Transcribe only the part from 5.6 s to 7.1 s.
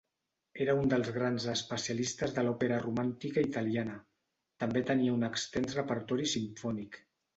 repertori simfònic.